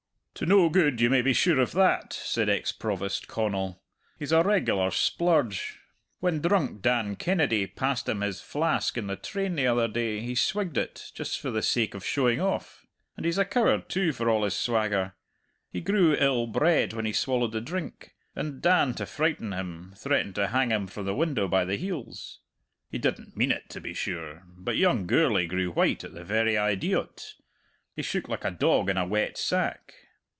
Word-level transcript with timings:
"To 0.35 0.45
no 0.47 0.69
good 0.69 0.99
you 1.01 1.09
may 1.11 1.21
be 1.21 1.33
sure 1.33 1.59
of 1.59 1.73
that," 1.73 2.13
said 2.13 2.49
ex 2.49 2.71
Provost 2.71 3.27
Connal. 3.27 3.79
"He's 4.17 4.31
a 4.31 4.41
regular 4.41 4.89
splurge! 4.89 5.81
When 6.19 6.41
Drunk 6.41 6.81
Dan 6.81 7.15
Kennedy 7.15 7.67
passed 7.67 8.09
him 8.09 8.21
his 8.21 8.41
flask 8.41 8.97
in 8.97 9.05
the 9.05 9.15
train 9.17 9.53
the 9.53 9.67
other 9.67 9.87
day 9.87 10.19
he 10.21 10.33
swigged 10.33 10.79
it, 10.79 11.11
just 11.13 11.39
for 11.39 11.51
the 11.51 11.61
sake 11.61 11.93
of 11.93 12.03
showing 12.03 12.39
off. 12.41 12.87
And 13.15 13.25
he's 13.27 13.37
a 13.37 13.45
coward, 13.45 13.87
too, 13.87 14.13
for 14.13 14.29
all 14.31 14.43
his 14.43 14.55
swagger. 14.55 15.13
He 15.69 15.79
grew 15.79 16.15
ill 16.15 16.47
bred 16.47 16.93
when 16.93 17.05
he 17.05 17.13
swallowed 17.13 17.51
the 17.51 17.61
drink, 17.61 18.15
and 18.35 18.63
Dan, 18.63 18.95
to 18.95 19.05
frighten 19.05 19.51
him, 19.53 19.93
threatened 19.95 20.33
to 20.35 20.47
hang 20.47 20.71
him 20.71 20.87
from 20.87 21.05
the 21.05 21.13
window 21.13 21.47
by 21.47 21.65
the 21.65 21.75
heels. 21.75 22.39
He 22.89 22.97
didn't 22.97 23.37
mean 23.37 23.51
it, 23.51 23.69
to 23.69 23.79
be 23.81 23.93
sure; 23.93 24.41
but 24.57 24.77
young 24.77 25.05
Gourlay 25.05 25.45
grew 25.45 25.69
white 25.71 26.03
at 26.03 26.15
the 26.15 26.23
very 26.23 26.57
idea 26.57 27.01
o't 27.01 27.35
he 27.95 28.01
shook 28.01 28.27
like 28.27 28.45
a 28.45 28.49
dog 28.49 28.89
in 28.89 28.97
a 28.97 29.05
wet 29.05 29.37
sack. 29.37 29.93